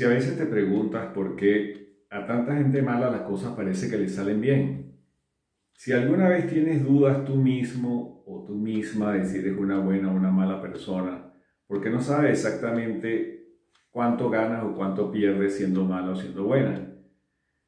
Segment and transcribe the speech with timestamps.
[0.00, 3.98] Si a veces te preguntas por qué a tanta gente mala las cosas parece que
[3.98, 4.94] le salen bien,
[5.74, 10.10] si alguna vez tienes dudas tú mismo o tú misma de si eres una buena
[10.10, 11.30] o una mala persona,
[11.66, 13.58] porque no sabes exactamente
[13.90, 16.80] cuánto ganas o cuánto pierdes siendo mala o siendo buena.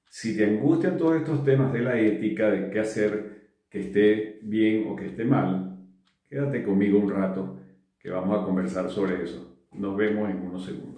[0.09, 4.87] Si te angustian todos estos temas de la ética, de qué hacer que esté bien
[4.89, 5.85] o que esté mal,
[6.31, 7.59] quédate conmigo un rato
[7.99, 9.67] que vamos a conversar sobre eso.
[9.75, 10.92] Nos vemos en unos segundos.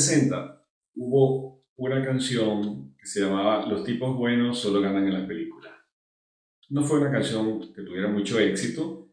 [0.00, 0.64] 60
[0.94, 5.72] hubo una canción que se llamaba Los tipos buenos solo ganan en las películas.
[6.68, 9.10] No fue una canción que tuviera mucho éxito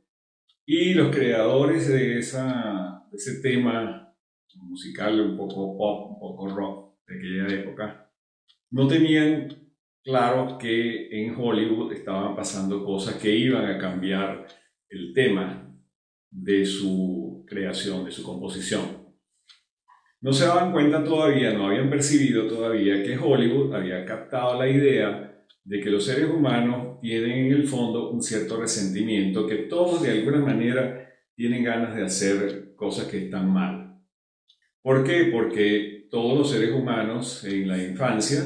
[0.66, 4.14] y los creadores de, esa, de ese tema
[4.56, 8.12] musical un poco pop, un poco rock de aquella época,
[8.72, 9.48] no tenían
[10.04, 14.48] claro que en Hollywood estaban pasando cosas que iban a cambiar
[14.90, 15.74] el tema
[16.30, 18.97] de su creación, de su composición.
[20.20, 25.46] No se daban cuenta todavía, no habían percibido todavía que Hollywood había captado la idea
[25.64, 30.12] de que los seres humanos tienen en el fondo un cierto resentimiento, que todos de
[30.12, 34.02] alguna manera tienen ganas de hacer cosas que están mal.
[34.82, 35.30] ¿Por qué?
[35.32, 38.42] Porque todos los seres humanos en la infancia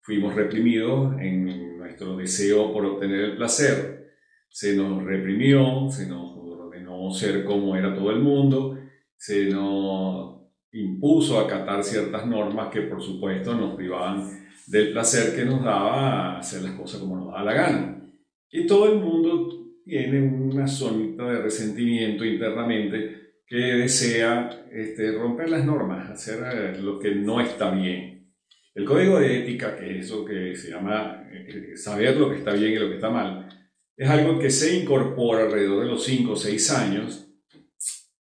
[0.00, 4.12] fuimos reprimidos en nuestro deseo por obtener el placer.
[4.48, 8.78] Se nos reprimió, se nos ordenó ser como era todo el mundo,
[9.16, 10.37] se nos
[10.72, 16.62] impuso acatar ciertas normas que por supuesto nos privaban del placer que nos daba hacer
[16.62, 18.12] las cosas como nos daba la gana.
[18.50, 25.64] Y todo el mundo tiene una zonita de resentimiento internamente que desea este, romper las
[25.64, 28.30] normas, hacer eh, lo que no está bien.
[28.74, 32.52] El código de ética, que es eso que se llama eh, saber lo que está
[32.52, 33.48] bien y lo que está mal,
[33.96, 37.26] es algo que se incorpora alrededor de los 5 o 6 años,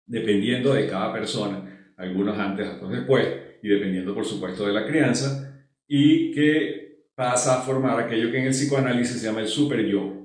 [0.07, 1.71] dependiendo de cada persona
[2.01, 3.27] algunos antes, otros después,
[3.61, 8.45] y dependiendo por supuesto de la crianza, y que pasa a formar aquello que en
[8.45, 10.23] el psicoanálisis se llama el super yo.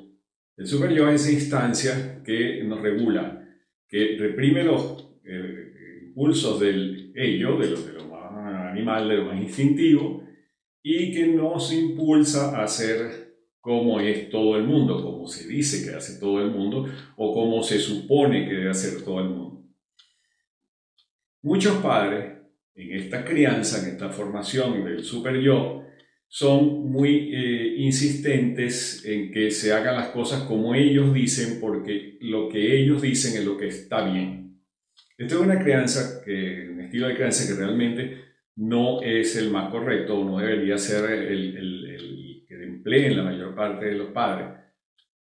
[0.56, 3.46] El super yo es esa instancia que nos regula,
[3.88, 9.24] que reprime los eh, impulsos del ello, de lo, de lo más animal, de lo
[9.26, 10.24] más instintivo,
[10.82, 13.26] y que nos impulsa a ser
[13.60, 17.62] como es todo el mundo, como se dice que hace todo el mundo, o como
[17.64, 19.45] se supone que debe hacer todo el mundo.
[21.46, 22.38] Muchos padres
[22.74, 25.84] en esta crianza, en esta formación del super yo,
[26.26, 32.48] son muy eh, insistentes en que se hagan las cosas como ellos dicen porque lo
[32.48, 34.60] que ellos dicen es lo que está bien.
[35.16, 38.24] Esto es una crianza, que, un estilo de crianza que realmente
[38.56, 43.54] no es el más correcto no debería ser el, el, el que empleen la mayor
[43.54, 44.48] parte de los padres.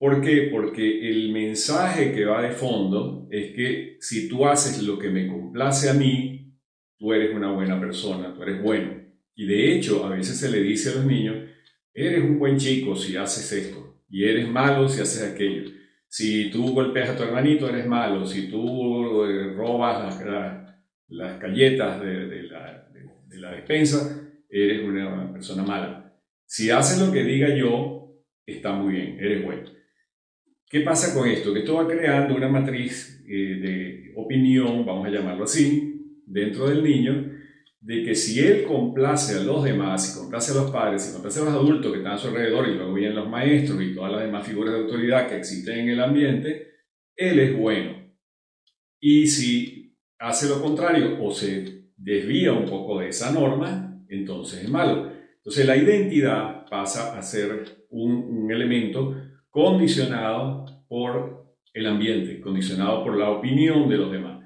[0.04, 0.50] ¿Por qué?
[0.52, 5.26] Porque el mensaje que va de fondo es que si tú haces lo que me
[5.26, 6.52] complace a mí,
[6.98, 9.00] tú eres una buena persona, tú eres bueno.
[9.34, 11.36] Y de hecho, a veces se le dice a los niños,
[11.94, 15.70] eres un buen chico si haces esto, y eres malo si haces aquello.
[16.06, 18.26] Si tú golpeas a tu hermanito, eres malo.
[18.26, 20.22] Si tú eh, robas
[21.08, 22.90] las, galletas de, la,
[23.26, 26.14] de la despensa, eres una persona mala.
[26.44, 29.74] Si haces lo que diga yo, está muy bien, eres bueno.
[30.74, 31.54] ¿Qué pasa con esto?
[31.54, 36.82] Que esto va creando una matriz eh, de opinión, vamos a llamarlo así, dentro del
[36.82, 37.30] niño,
[37.80, 41.38] de que si él complace a los demás, si complace a los padres, si complace
[41.38, 44.10] a los adultos que están a su alrededor y luego vienen los maestros y todas
[44.10, 46.72] las demás figuras de autoridad que existen en el ambiente,
[47.14, 48.12] él es bueno.
[48.98, 54.68] Y si hace lo contrario o se desvía un poco de esa norma, entonces es
[54.68, 55.12] malo.
[55.36, 59.23] Entonces la identidad pasa a ser un, un elemento
[59.54, 64.44] condicionado por el ambiente, condicionado por la opinión de los demás.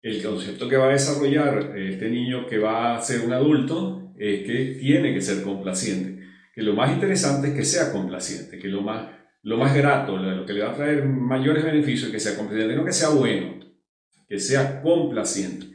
[0.00, 4.46] El concepto que va a desarrollar este niño que va a ser un adulto es
[4.46, 6.24] que tiene que ser complaciente,
[6.54, 9.10] que lo más interesante es que sea complaciente, que lo más,
[9.42, 12.74] lo más grato, lo que le va a traer mayores beneficios es que sea complaciente,
[12.74, 13.58] no que sea bueno,
[14.26, 15.66] que sea complaciente.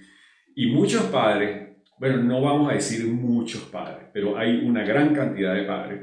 [0.56, 5.54] Y muchos padres, bueno, no vamos a decir muchos padres, pero hay una gran cantidad
[5.54, 6.02] de padres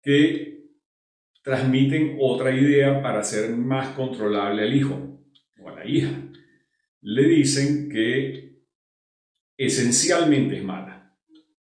[0.00, 0.51] que
[1.42, 5.20] transmiten otra idea para hacer más controlable al hijo
[5.60, 6.10] o a la hija.
[7.00, 8.62] Le dicen que
[9.56, 11.16] esencialmente es mala,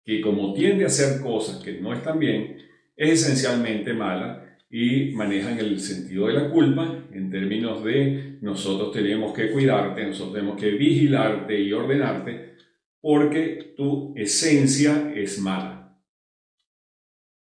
[0.03, 2.57] que como tiende a hacer cosas que no están bien,
[2.95, 9.33] es esencialmente mala y manejan el sentido de la culpa en términos de nosotros tenemos
[9.33, 12.55] que cuidarte, nosotros tenemos que vigilarte y ordenarte
[12.99, 15.76] porque tu esencia es mala.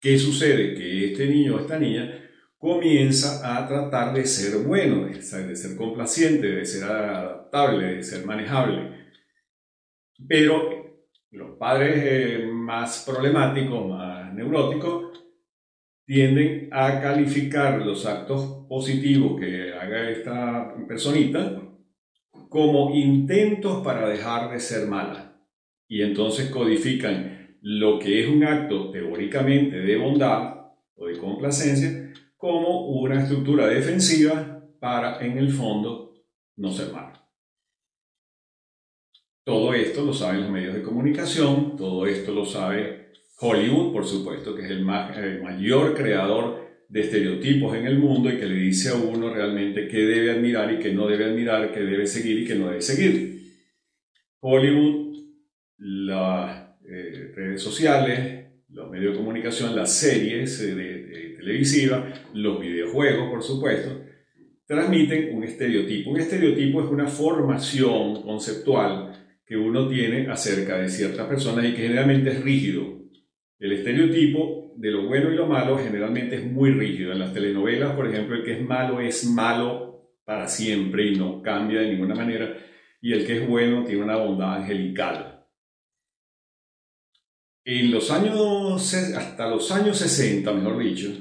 [0.02, 0.74] ¿Qué sucede?
[0.74, 2.12] Que este niño o esta niña
[2.58, 9.12] comienza a tratar de ser bueno, de ser complaciente, de ser adaptable, de ser manejable.
[10.26, 15.24] Pero los padres eh, más problemáticos, más neuróticos,
[16.04, 21.62] tienden a calificar los actos positivos que haga esta personita
[22.48, 25.40] como intentos para dejar de ser mala.
[25.86, 27.31] Y entonces codifican
[27.62, 34.60] lo que es un acto teóricamente de bondad o de complacencia como una estructura defensiva
[34.80, 36.12] para, en el fondo,
[36.56, 37.12] no ser malo.
[39.44, 44.54] Todo esto lo saben los medios de comunicación, todo esto lo sabe Hollywood, por supuesto,
[44.54, 48.94] que es el, mayor creador de estereotipos en el mundo y que le dice a
[48.94, 52.54] uno realmente qué debe admirar y qué no debe admirar, qué debe seguir y qué
[52.56, 53.32] no debe seguir.
[54.40, 55.16] Hollywood,
[55.78, 63.30] las eh, redes sociales, los medios de comunicación, las series eh, de, televisivas, los videojuegos,
[63.30, 64.00] por supuesto,
[64.66, 66.10] transmiten un estereotipo.
[66.10, 69.12] Un estereotipo es una formación conceptual
[69.44, 73.02] que uno tiene acerca de ciertas personas y que generalmente es rígido.
[73.58, 77.12] El estereotipo de lo bueno y lo malo generalmente es muy rígido.
[77.12, 79.92] En las telenovelas, por ejemplo, el que es malo es malo
[80.24, 82.56] para siempre y no cambia de ninguna manera,
[83.00, 85.41] y el que es bueno tiene una bondad angelical.
[87.64, 91.12] En los años, hasta los años 60, mejor dicho,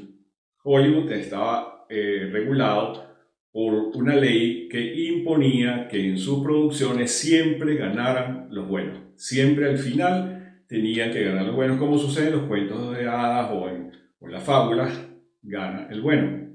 [0.64, 3.06] Hollywood estaba eh, regulado
[3.52, 8.98] por una ley que imponía que en sus producciones siempre ganaran los buenos.
[9.18, 13.52] Siempre al final tenían que ganar los buenos, como sucede en los cuentos de hadas
[13.52, 15.00] o en, o en las fábulas,
[15.44, 16.50] gana el bueno.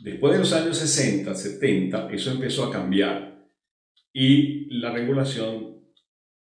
[0.00, 3.48] Después de los años 60, 70, eso empezó a cambiar
[4.12, 5.78] y la regulación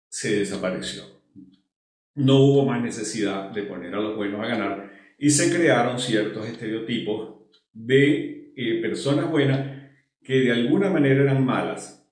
[0.10, 1.11] se desapareció
[2.16, 6.48] no hubo más necesidad de poner a los buenos a ganar y se crearon ciertos
[6.48, 7.36] estereotipos
[7.74, 9.82] de eh, personas buenas
[10.24, 12.08] que de alguna manera eran malas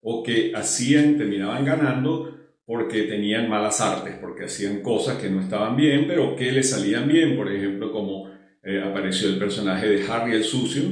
[0.00, 2.34] o que hacían, terminaban ganando
[2.66, 7.06] porque tenían malas artes, porque hacían cosas que no estaban bien, pero que les salían
[7.06, 8.30] bien, por ejemplo, como
[8.62, 10.82] eh, apareció el personaje de Harry el Sucio,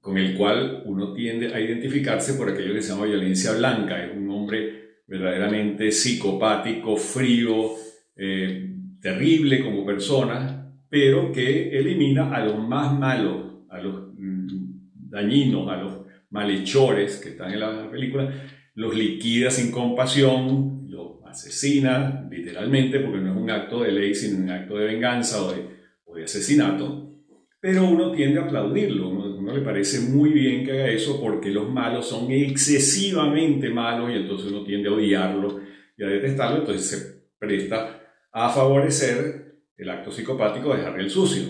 [0.00, 4.16] con el cual uno tiende a identificarse por aquello que se llama violencia blanca, es
[4.16, 7.72] un hombre verdaderamente psicopático, frío,
[8.16, 15.68] eh, terrible como persona, pero que elimina a los más malos, a los mm, dañinos,
[15.68, 18.32] a los malhechores que están en la película,
[18.74, 24.42] los liquida sin compasión, los asesina literalmente, porque no es un acto de ley, sino
[24.42, 25.76] un acto de venganza o de,
[26.24, 27.12] asesinato,
[27.60, 32.08] pero uno tiende a aplaudirlo, le parece muy bien que haga eso porque los malos
[32.08, 35.60] son excesivamente malos y entonces uno tiende a odiarlo
[35.96, 38.02] y a detestarlo, entonces se presta
[38.32, 41.44] a favorecer el acto psicopático de Harry el Sucio.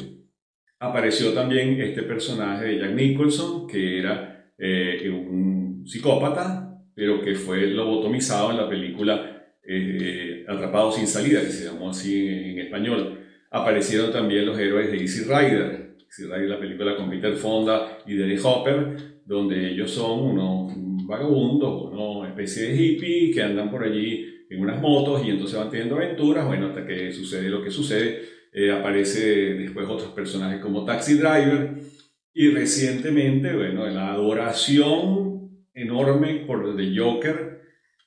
[0.78, 7.66] Apareció también este personaje de Jack Nicholson, que era eh, un psicópata, pero que fue
[7.68, 9.36] lobotomizado en la película
[9.68, 13.20] eh, Atrapado sin salida, que se llamó así en, español.
[13.50, 15.85] Aparecieron también los héroes de Easy Rider,
[16.18, 20.72] la película con Peter Fonda y Dennis Hopper, donde ellos son unos
[21.06, 25.70] vagabundos, una especie de hippie que andan por allí en unas motos y entonces van
[25.70, 28.22] teniendo aventuras, bueno, hasta que sucede lo que sucede.
[28.52, 31.74] Eh, aparece después otros personajes como Taxi Driver
[32.32, 37.60] y recientemente, bueno, la adoración enorme por The Joker,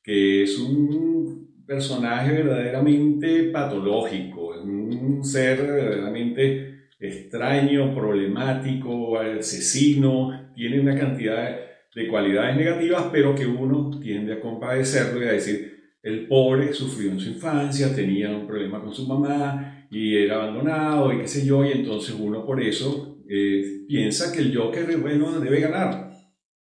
[0.03, 10.97] que es un personaje verdaderamente patológico, es un ser verdaderamente extraño, problemático, asesino, tiene una
[10.97, 11.57] cantidad
[11.95, 17.11] de cualidades negativas, pero que uno tiende a compadecerlo y a decir, el pobre sufrió
[17.11, 21.45] en su infancia, tenía un problema con su mamá y era abandonado y qué sé
[21.45, 26.09] yo, y entonces uno por eso eh, piensa que el Joker, bueno, debe ganar.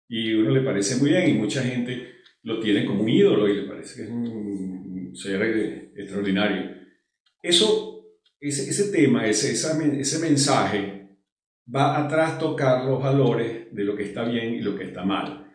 [0.08, 2.14] Y uno le parece muy bien y mucha gente
[2.44, 6.72] lo tiene como un ídolo y le parece que es un ser eh, extraordinario.
[7.42, 7.93] Eso
[8.50, 11.18] ese, ese tema, ese, ese mensaje
[11.74, 15.52] va a trastocar los valores de lo que está bien y lo que está mal.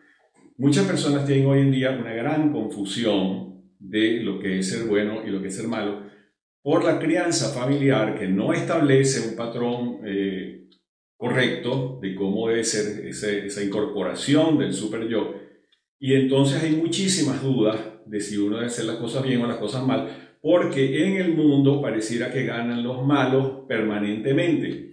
[0.57, 5.21] Muchas personas tienen hoy en día una gran confusión de lo que es ser bueno
[5.25, 6.09] y lo que es ser malo
[6.61, 10.67] por la crianza familiar que no establece un patrón eh,
[11.15, 15.35] correcto de cómo debe ser esa incorporación del super yo.
[15.99, 19.57] Y entonces hay muchísimas dudas de si uno debe hacer las cosas bien o las
[19.57, 24.89] cosas mal, porque en el mundo pareciera que ganan los malos permanentemente.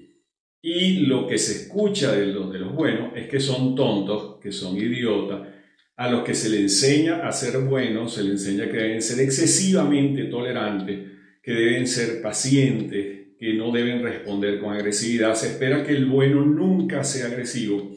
[0.61, 4.51] Y lo que se escucha de los, de los buenos es que son tontos, que
[4.51, 5.49] son idiotas,
[5.97, 9.21] a los que se le enseña a ser buenos, se le enseña que deben ser
[9.21, 11.13] excesivamente tolerantes,
[11.43, 15.35] que deben ser pacientes, que no deben responder con agresividad.
[15.35, 17.93] Se espera que el bueno nunca sea agresivo,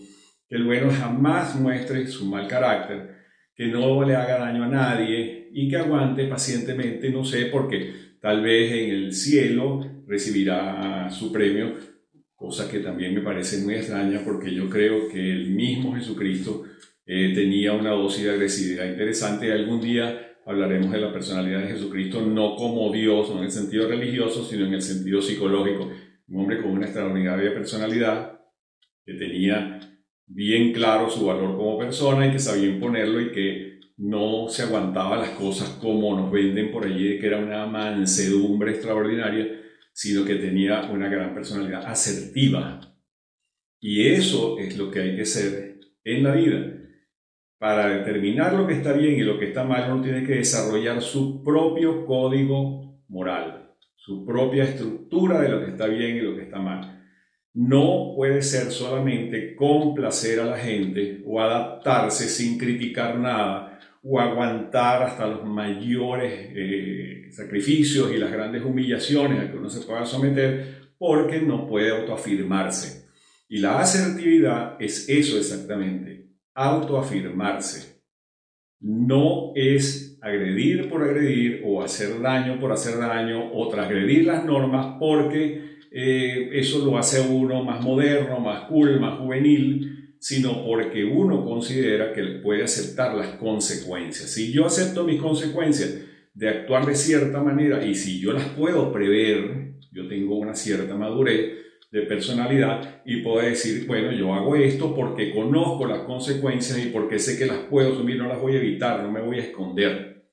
[0.48, 3.16] que el bueno jamás muestre su mal carácter,
[3.60, 8.42] que no le haga daño a nadie y que aguante pacientemente, no sé, porque tal
[8.42, 11.74] vez en el cielo recibirá su premio,
[12.38, 16.64] cosa que también me parece muy extraña porque yo creo que el mismo Jesucristo
[17.06, 19.52] eh, tenía una dosis de agresividad interesante.
[19.52, 23.90] Algún día hablaremos de la personalidad de Jesucristo, no como Dios, no en el sentido
[23.90, 25.92] religioso, sino en el sentido psicológico.
[26.30, 28.40] Un hombre con una extraordinaria personalidad,
[29.06, 29.82] que tenía
[30.30, 35.18] bien claro su valor como persona y que sabía imponerlo y que no se aguantaba
[35.18, 39.60] las cosas como nos venden por allí, que era una mansedumbre extraordinaria,
[39.92, 42.80] sino que tenía una gran personalidad asertiva.
[43.82, 46.80] Y eso es lo que hay que ser en la vida
[47.58, 51.02] para determinar lo que está bien y lo que está mal, uno tiene que desarrollar
[51.02, 56.44] su propio código moral, su propia estructura de lo que está bien y lo que
[56.44, 56.99] está mal.
[57.60, 65.04] No puede ser solamente complacer a la gente o adaptarse sin criticar nada o aguantar
[65.04, 70.94] hasta los mayores eh, sacrificios y las grandes humillaciones a que uno se pueda someter
[70.98, 73.10] porque no puede autoafirmarse.
[73.50, 78.00] Y la asertividad es eso exactamente, autoafirmarse.
[78.80, 84.96] No es agredir por agredir o hacer daño por hacer daño o transgredir las normas
[84.98, 91.46] porque eh, eso lo hace uno más moderno, más cool, más juvenil, sino porque uno
[91.46, 94.30] considera que puede aceptar las consecuencias.
[94.32, 98.92] Si yo acepto mis consecuencias de actuar de cierta manera y si yo las puedo
[98.92, 101.60] prever, yo tengo una cierta madurez,
[101.92, 107.18] de personalidad y puedo decir, bueno, yo hago esto porque conozco las consecuencias y porque
[107.18, 110.28] sé que las puedo asumir, no las voy a evitar, no me voy a esconder.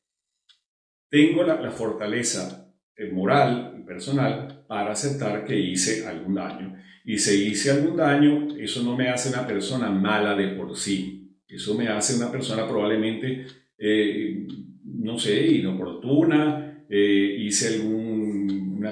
[1.08, 6.76] Tengo la, la fortaleza eh, moral y personal para aceptar que hice algún daño.
[7.04, 11.36] Y si hice algún daño, eso no me hace una persona mala de por sí.
[11.48, 13.46] Eso me hace una persona probablemente,
[13.78, 14.46] eh,
[14.84, 18.26] no sé, inoportuna, eh, hice algún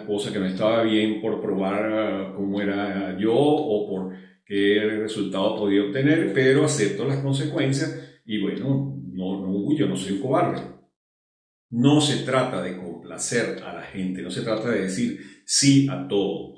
[0.02, 4.14] cosa que no estaba bien por probar ah, cómo era yo o por
[4.45, 10.14] qué resultado podía obtener, pero acepto las consecuencias y bueno, no, no huyo, no soy
[10.14, 10.62] un cobarde.
[11.71, 16.06] No se trata de complacer a la gente, no se trata de decir sí a
[16.08, 16.54] todo.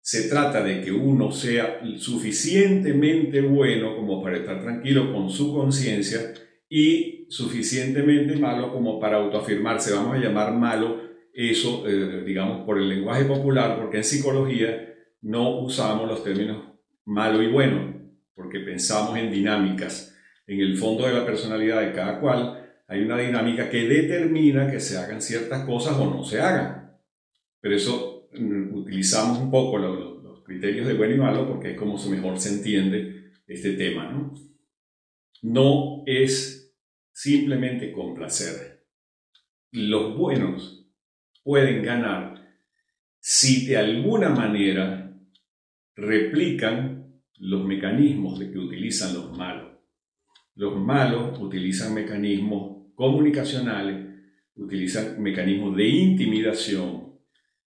[0.00, 6.34] Se trata de que uno sea suficientemente bueno como para estar tranquilo con su conciencia
[6.68, 9.94] y suficientemente malo como para autoafirmarse.
[9.94, 11.00] Vamos a llamar malo
[11.32, 16.64] eso, eh, digamos, por el lenguaje popular, porque en psicología no usamos los términos
[17.04, 17.94] malo y bueno,
[18.34, 20.16] porque pensamos en dinámicas.
[20.46, 24.80] En el fondo de la personalidad de cada cual hay una dinámica que determina que
[24.80, 26.98] se hagan ciertas cosas o no se hagan.
[27.60, 30.12] Pero eso utilizamos un poco los,
[30.44, 34.10] criterios de bueno y malo porque es como mejor se entiende este tema.
[34.10, 34.34] ¿no?
[35.42, 36.74] no es
[37.12, 38.86] simplemente complacer.
[39.72, 40.88] Los buenos
[41.42, 42.56] pueden ganar
[43.18, 45.16] si de alguna manera
[45.94, 49.72] replican los mecanismos de que utilizan los malos.
[50.54, 54.06] Los malos utilizan mecanismos comunicacionales,
[54.54, 57.11] utilizan mecanismos de intimidación,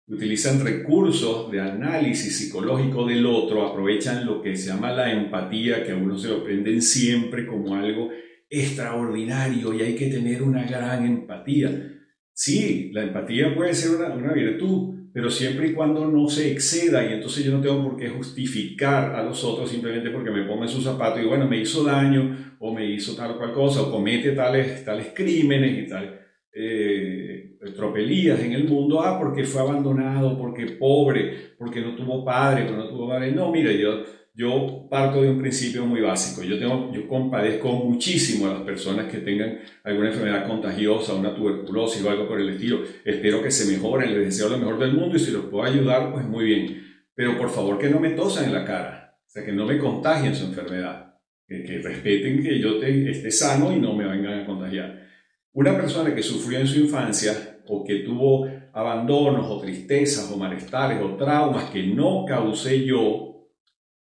[0.07, 5.93] utilizan recursos de análisis psicológico del otro, aprovechan lo que se llama la empatía, que
[5.93, 8.11] a uno se lo prenden siempre como algo
[8.51, 11.91] extraordinario y hay que tener una gran empatía.
[12.33, 17.15] Sí, la empatía puede ser una, virtud, pero siempre y cuando no se exceda y
[17.15, 20.69] entonces yo no tengo por qué justificar a los otros simplemente porque me pongo en
[20.69, 23.91] su zapato y bueno, me hizo daño o me hizo tal o cual cosa o
[23.91, 26.21] comete tales, tales crímenes y tal
[26.53, 27.34] eh,
[27.73, 32.79] tropelías en el mundo, ah, porque fue abandonado, porque pobre, porque no tuvo padre, porque
[32.79, 33.33] no tuvo madre.
[33.33, 34.03] No, mire, yo
[34.37, 36.43] yo parto de un principio muy básico.
[36.43, 42.03] Yo, tengo, yo compadezco muchísimo a las personas que tengan alguna enfermedad contagiosa, una tuberculosis
[42.03, 42.81] o algo por el estilo.
[43.05, 46.13] Espero que se mejoren, les deseo lo mejor del mundo y si los puedo ayudar,
[46.13, 46.83] pues muy bien.
[47.15, 49.79] Pero por favor que no me tosan en la cara, o sea, que no me
[49.79, 51.15] contagien su enfermedad,
[51.47, 55.01] que, respeten que yo esté sano y no me vengan a contagiar.
[55.53, 61.01] Una persona que sufrió en su infancia o que tuvo abandonos o tristezas o malestares
[61.03, 63.49] o traumas que no causé yo,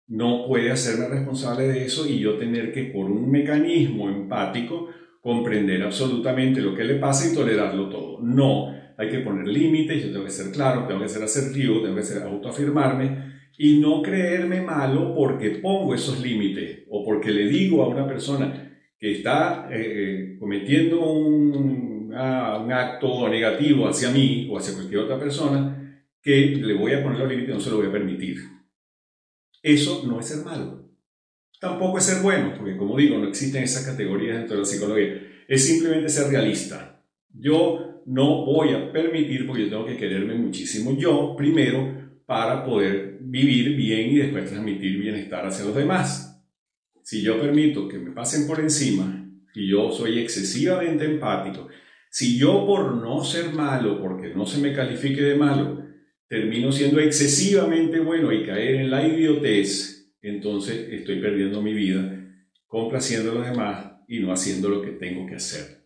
[0.08, 4.90] no puede hacerme responsable de eso y yo tener que por un mecanismo empático
[5.22, 8.20] comprender absolutamente lo que le pasa y tolerarlo todo.
[8.22, 11.96] No, hay que poner límites, yo tengo que ser claro, tengo que ser asertivo, tengo
[11.96, 17.84] que ser autoafirmarme y no creerme malo porque pongo esos límites o porque le digo
[17.84, 24.58] a una persona que está eh, eh, cometiendo un, un, acto negativo hacia mí o
[24.58, 27.88] hacia cualquier otra persona, que le voy a poner los límites, no se lo voy
[27.88, 28.38] a permitir.
[29.62, 30.90] Eso no es ser malo.
[31.60, 35.22] Tampoco es ser bueno, porque como digo, no existen esas categorías dentro de la psicología.
[35.48, 37.04] Es simplemente ser realista.
[37.30, 43.18] Yo no voy a permitir, porque yo tengo que quererme muchísimo yo primero para poder
[43.22, 46.44] vivir bien y después transmitir bienestar hacia los demás.
[47.04, 49.22] Si yo permito que me pasen por encima,
[49.54, 51.68] y yo soy excesivamente empático,
[52.12, 55.86] si yo por no ser malo, porque no se me califique de malo,
[56.28, 62.18] termino siendo excesivamente bueno y caer en la idiotez, entonces estoy perdiendo mi vida
[62.68, 65.86] complaciendo a los demás y no haciendo lo que tengo que hacer.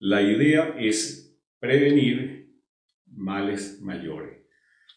[0.00, 2.52] La idea es prevenir
[3.06, 4.38] males mayores.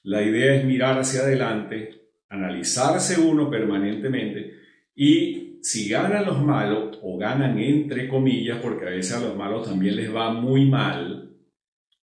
[0.02, 4.54] La idea es mirar hacia adelante, analizarse uno permanentemente
[4.96, 9.68] y si ganan los malos, o ganan entre comillas, porque a veces a los malos
[9.68, 11.30] también les va muy mal,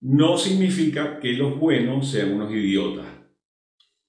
[0.01, 3.05] no significa que los buenos sean unos idiotas.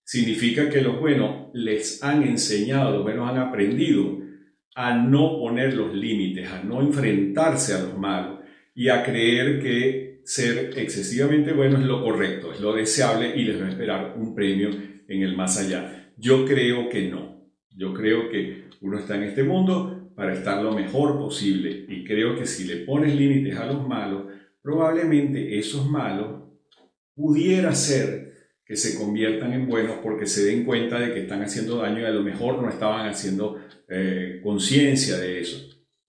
[0.05, 4.19] Significa que los buenos les han enseñado, los buenos han aprendido
[4.75, 8.41] a no poner los límites, a no enfrentarse a los malos
[8.75, 13.61] y a creer que ser excesivamente bueno es lo correcto, es lo deseable y les
[13.61, 14.71] va a esperar un premio
[15.09, 16.13] en el más allá.
[16.17, 17.38] Yo creo que no.
[17.79, 22.37] Yo creo que uno está en este mundo para estar lo mejor posible y creo
[22.37, 24.25] que si le pones límites a los malos,
[24.61, 26.43] probablemente esos malos
[27.15, 28.33] pudiera ser
[28.65, 32.05] que se conviertan en buenos porque se den cuenta de que están haciendo daño y
[32.05, 35.65] a lo mejor no estaban haciendo eh, conciencia de eso.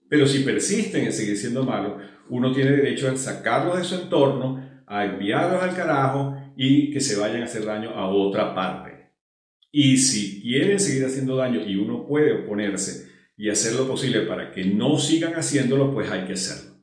[0.10, 4.84] Pero si persisten en seguir siendo malos, uno tiene derecho a sacarlos de su entorno,
[4.88, 8.89] a enviarlos al carajo y que se vayan a hacer daño a otra parte.
[9.72, 14.52] Y si quieren seguir haciendo daño y uno puede oponerse y hacer lo posible para
[14.52, 16.78] que no sigan haciéndolo, pues hay que hacerlo.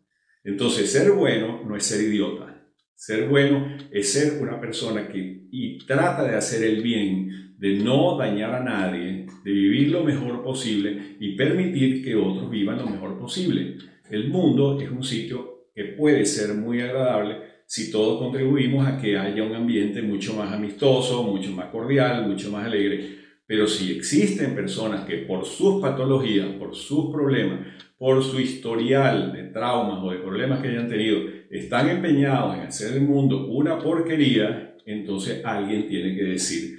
[0.44, 2.64] Entonces, ser bueno no es ser idiota.
[2.94, 5.48] Ser bueno es ser una persona que
[5.86, 11.16] trata de hacer el bien, de no dañar a nadie, de vivir lo mejor posible
[11.18, 13.76] y permitir que otros vivan lo mejor posible.
[14.10, 19.18] El mundo es un sitio que puede ser muy agradable si todos contribuimos a que
[19.18, 23.18] haya un ambiente mucho más amistoso, mucho más cordial, mucho más alegre.
[23.44, 27.66] Pero si existen personas que por sus patologías, por sus problemas,
[27.98, 31.18] por su historial de traumas o de problemas que hayan tenido,
[31.50, 36.78] están empeñados en hacer del mundo una porquería, entonces alguien tiene que decir,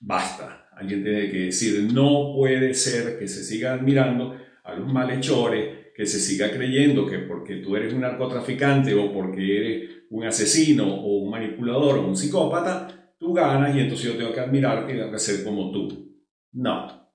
[0.00, 0.68] basta.
[0.76, 6.04] Alguien tiene que decir, no puede ser que se siga admirando a los malhechores, que
[6.04, 11.20] se siga creyendo que porque tú eres un narcotraficante o porque eres un asesino o
[11.20, 15.10] un manipulador o un psicópata, tú ganas y entonces yo tengo que admirarte y tengo
[15.10, 16.14] que ser como tú.
[16.52, 17.10] No,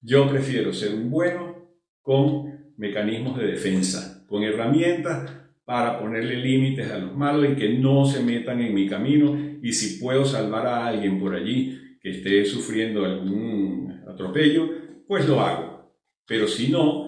[0.00, 1.54] yo prefiero ser un bueno
[2.02, 5.30] con mecanismos de defensa, con herramientas
[5.64, 9.72] para ponerle límites a los malos y que no se metan en mi camino y
[9.72, 14.68] si puedo salvar a alguien por allí que esté sufriendo algún atropello,
[15.06, 15.94] pues lo hago.
[16.26, 17.03] Pero si no,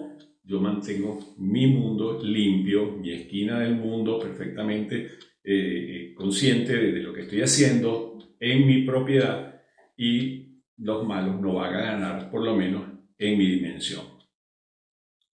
[0.47, 5.09] yo mantengo mi mundo limpio, mi esquina del mundo perfectamente
[5.43, 9.61] eh, consciente de, lo que estoy haciendo en mi propiedad
[9.97, 12.83] y los malos no van a ganar, por lo menos
[13.17, 14.05] en mi dimensión.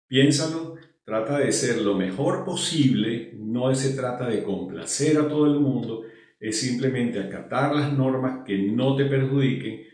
[0.08, 5.60] Piénsalo, trata de ser lo mejor posible, no se trata de complacer a todo el
[5.60, 6.04] mundo,
[6.40, 9.88] es simplemente acatar las normas que no te perjudiquen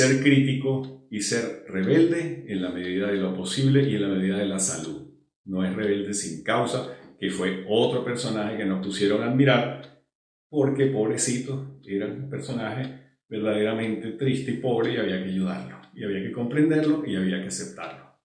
[0.00, 4.38] ser crítico y ser rebelde en la medida de lo posible y en la medida
[4.38, 5.10] de la salud.
[5.44, 10.04] No es rebelde sin causa, que fue otro personaje que nos pusieron a admirar,
[10.48, 16.22] porque pobrecito era un personaje verdaderamente triste y pobre y había que ayudarlo, y había
[16.22, 18.18] que comprenderlo y había que aceptarlo.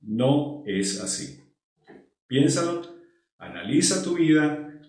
[0.00, 1.40] No es así.
[2.26, 2.82] Piénsalo,
[3.38, 4.80] analiza tu vida,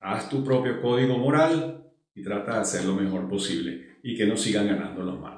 [0.00, 4.36] haz tu propio código moral y trata de hacer lo mejor posible y que no
[4.36, 5.37] sigan ganando los malos.